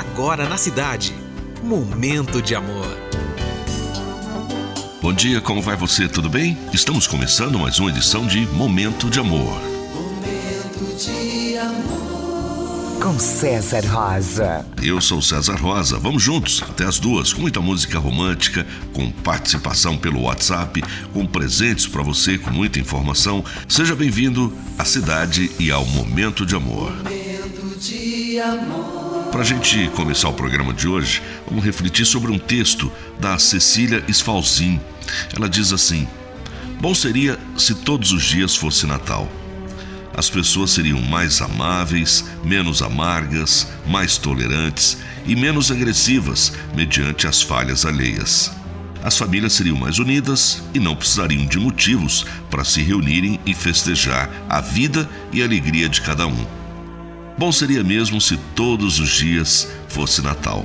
agora 0.00 0.48
na 0.48 0.56
cidade. 0.56 1.14
Momento 1.62 2.40
de 2.40 2.54
amor. 2.54 2.96
Bom 5.02 5.12
dia, 5.12 5.40
como 5.40 5.60
vai 5.60 5.76
você? 5.76 6.08
Tudo 6.08 6.28
bem? 6.28 6.56
Estamos 6.72 7.06
começando 7.06 7.58
mais 7.58 7.78
uma 7.78 7.90
edição 7.90 8.26
de 8.26 8.46
Momento 8.46 9.10
de 9.10 9.20
Amor. 9.20 9.60
Momento 9.94 10.96
de 10.96 11.56
amor. 11.58 13.00
Com 13.02 13.18
César 13.18 13.84
Rosa. 13.86 14.64
Eu 14.82 15.00
sou 15.00 15.20
César 15.20 15.56
Rosa. 15.56 15.98
Vamos 15.98 16.22
juntos 16.22 16.62
até 16.62 16.84
as 16.84 16.98
duas, 16.98 17.32
com 17.32 17.42
muita 17.42 17.60
música 17.60 17.98
romântica, 17.98 18.66
com 18.94 19.10
participação 19.10 19.98
pelo 19.98 20.22
WhatsApp, 20.22 20.82
com 21.12 21.26
presentes 21.26 21.86
para 21.86 22.02
você, 22.02 22.38
com 22.38 22.50
muita 22.50 22.78
informação. 22.78 23.44
Seja 23.68 23.94
bem-vindo 23.94 24.52
à 24.78 24.84
cidade 24.84 25.50
e 25.58 25.70
ao 25.70 25.84
Momento 25.84 26.46
de 26.46 26.54
Amor. 26.54 26.90
Momento 26.90 27.78
de 27.78 28.40
amor. 28.40 28.99
Para 29.30 29.42
a 29.42 29.44
gente 29.44 29.88
começar 29.90 30.28
o 30.28 30.34
programa 30.34 30.74
de 30.74 30.88
hoje, 30.88 31.22
vamos 31.46 31.64
refletir 31.64 32.04
sobre 32.04 32.32
um 32.32 32.38
texto 32.38 32.90
da 33.20 33.38
Cecília 33.38 34.02
Esfalzin. 34.08 34.80
Ela 35.36 35.48
diz 35.48 35.72
assim: 35.72 36.08
Bom 36.80 36.92
seria 36.92 37.38
se 37.56 37.76
todos 37.76 38.10
os 38.10 38.24
dias 38.24 38.56
fosse 38.56 38.88
Natal. 38.88 39.30
As 40.16 40.28
pessoas 40.28 40.72
seriam 40.72 41.00
mais 41.00 41.40
amáveis, 41.40 42.24
menos 42.42 42.82
amargas, 42.82 43.68
mais 43.86 44.18
tolerantes 44.18 44.98
e 45.24 45.36
menos 45.36 45.70
agressivas 45.70 46.52
mediante 46.74 47.28
as 47.28 47.40
falhas 47.40 47.86
alheias. 47.86 48.50
As 49.00 49.16
famílias 49.16 49.52
seriam 49.52 49.76
mais 49.76 50.00
unidas 50.00 50.60
e 50.74 50.80
não 50.80 50.96
precisariam 50.96 51.46
de 51.46 51.58
motivos 51.58 52.26
para 52.50 52.64
se 52.64 52.82
reunirem 52.82 53.38
e 53.46 53.54
festejar 53.54 54.28
a 54.48 54.60
vida 54.60 55.08
e 55.32 55.40
a 55.40 55.44
alegria 55.44 55.88
de 55.88 56.00
cada 56.00 56.26
um. 56.26 56.59
Bom 57.40 57.50
seria 57.50 57.82
mesmo 57.82 58.20
se 58.20 58.36
todos 58.54 58.98
os 58.98 59.08
dias 59.08 59.66
fosse 59.88 60.20
Natal 60.20 60.62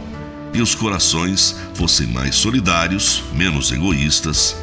e 0.53 0.61
os 0.61 0.75
corações 0.75 1.55
fossem 1.73 2.05
mais 2.05 2.35
solidários, 2.35 3.23
menos 3.31 3.71
egoístas. 3.71 4.57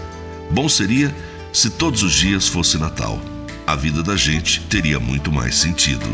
Bom 0.50 0.68
seria 0.68 1.16
se 1.54 1.70
todos 1.70 2.02
os 2.02 2.12
dias 2.12 2.46
fosse 2.46 2.76
Natal. 2.76 3.18
A 3.66 3.74
vida 3.74 4.02
da 4.02 4.14
gente 4.14 4.60
teria 4.64 5.00
muito 5.00 5.32
mais 5.32 5.54
sentido. 5.54 6.04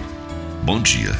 Bom 0.63 0.81
dia. 0.81 1.19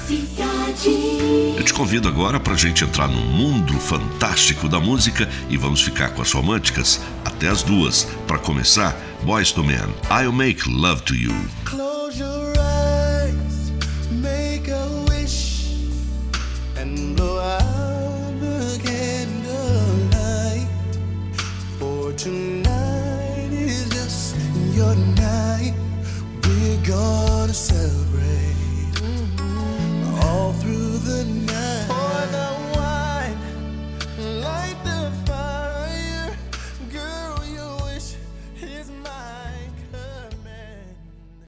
Eu 1.57 1.65
te 1.65 1.75
convido 1.75 2.07
agora 2.07 2.39
para 2.39 2.53
a 2.53 2.57
gente 2.57 2.85
entrar 2.85 3.09
no 3.09 3.21
mundo 3.21 3.73
fantástico 3.81 4.69
da 4.69 4.79
música 4.79 5.29
e 5.51 5.57
vamos 5.57 5.83
ficar 5.83 6.11
com 6.11 6.23
as 6.23 6.31
românticas 6.31 7.01
até 7.25 7.49
as 7.49 7.65
duas. 7.65 8.07
Para 8.29 8.39
começar, 8.39 8.97
Boys 9.25 9.51
to 9.51 9.65
Men, 9.65 9.93
I'll 10.09 10.31
Make 10.31 10.71
Love 10.71 11.03
to 11.03 11.17
You. 11.17 11.35
and 16.81 17.17
blow 17.17 17.41
out 17.41 18.41
the 18.41 18.81
candlelight. 18.85 20.69
For 21.79 22.13
tonight 22.13 23.51
is 23.51 23.89
just 23.89 24.37
your 24.77 24.95
night. 24.95 25.75
We're 26.45 26.87
gonna 26.87 27.53
celebrate. 27.53 28.08